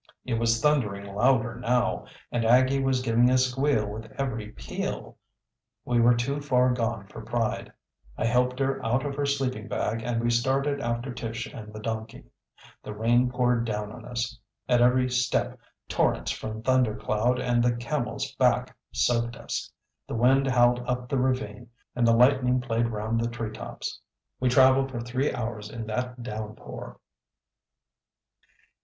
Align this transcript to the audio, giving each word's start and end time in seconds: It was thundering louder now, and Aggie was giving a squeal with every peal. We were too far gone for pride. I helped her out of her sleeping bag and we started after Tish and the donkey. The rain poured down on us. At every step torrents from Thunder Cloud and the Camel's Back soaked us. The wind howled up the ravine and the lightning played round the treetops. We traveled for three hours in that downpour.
It 0.25 0.39
was 0.39 0.59
thundering 0.59 1.13
louder 1.13 1.59
now, 1.59 2.07
and 2.31 2.43
Aggie 2.43 2.81
was 2.81 3.03
giving 3.03 3.29
a 3.29 3.37
squeal 3.37 3.85
with 3.85 4.11
every 4.19 4.47
peal. 4.49 5.15
We 5.85 5.99
were 5.99 6.15
too 6.15 6.41
far 6.41 6.73
gone 6.73 7.05
for 7.05 7.21
pride. 7.21 7.71
I 8.17 8.25
helped 8.25 8.57
her 8.57 8.83
out 8.83 9.05
of 9.05 9.13
her 9.13 9.27
sleeping 9.27 9.67
bag 9.67 10.01
and 10.01 10.19
we 10.19 10.31
started 10.31 10.79
after 10.81 11.13
Tish 11.13 11.45
and 11.45 11.71
the 11.71 11.79
donkey. 11.79 12.23
The 12.81 12.95
rain 12.95 13.29
poured 13.29 13.63
down 13.63 13.91
on 13.91 14.03
us. 14.05 14.39
At 14.67 14.81
every 14.81 15.07
step 15.07 15.59
torrents 15.87 16.31
from 16.31 16.63
Thunder 16.63 16.95
Cloud 16.95 17.37
and 17.39 17.61
the 17.63 17.75
Camel's 17.75 18.31
Back 18.37 18.75
soaked 18.91 19.35
us. 19.35 19.71
The 20.07 20.15
wind 20.15 20.47
howled 20.47 20.79
up 20.87 21.09
the 21.09 21.19
ravine 21.19 21.67
and 21.95 22.07
the 22.07 22.15
lightning 22.15 22.59
played 22.59 22.87
round 22.87 23.21
the 23.21 23.29
treetops. 23.29 24.01
We 24.39 24.49
traveled 24.49 24.89
for 24.89 24.99
three 25.01 25.31
hours 25.31 25.69
in 25.69 25.85
that 25.85 26.23
downpour. 26.23 26.99